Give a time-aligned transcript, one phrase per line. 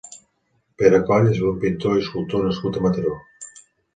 [0.81, 3.13] Perecoll és un pintor i escultor nascut a Mataró.